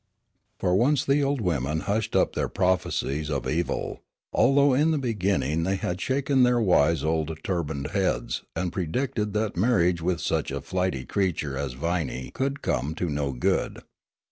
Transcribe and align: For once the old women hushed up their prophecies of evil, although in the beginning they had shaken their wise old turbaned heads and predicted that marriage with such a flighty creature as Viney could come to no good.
For 0.57 0.75
once 0.75 1.05
the 1.05 1.21
old 1.21 1.41
women 1.41 1.81
hushed 1.81 2.15
up 2.15 2.33
their 2.33 2.49
prophecies 2.49 3.29
of 3.29 3.47
evil, 3.47 4.01
although 4.33 4.73
in 4.73 4.89
the 4.89 4.97
beginning 4.97 5.61
they 5.61 5.75
had 5.75 6.01
shaken 6.01 6.41
their 6.41 6.59
wise 6.59 7.03
old 7.03 7.29
turbaned 7.43 7.91
heads 7.91 8.41
and 8.55 8.73
predicted 8.73 9.33
that 9.33 9.55
marriage 9.55 10.01
with 10.01 10.19
such 10.19 10.49
a 10.49 10.59
flighty 10.61 11.05
creature 11.05 11.55
as 11.55 11.73
Viney 11.73 12.31
could 12.31 12.63
come 12.63 12.95
to 12.95 13.11
no 13.11 13.31
good. 13.31 13.83